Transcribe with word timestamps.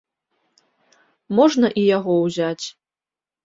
Можна 1.41 1.67
і 1.85 1.87
яго 1.97 2.13
ўзяць. 2.25 2.65